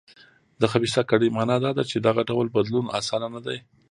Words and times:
د 0.61 0.63
خبیثه 0.71 1.01
کړۍ 1.09 1.29
معنا 1.37 1.57
دا 1.65 1.71
ده 1.77 1.83
چې 1.89 1.97
دغه 2.07 2.21
ډول 2.29 2.47
بدلون 2.55 2.85
اسانه 2.99 3.27
نه 3.35 3.41
دی. 3.45 3.57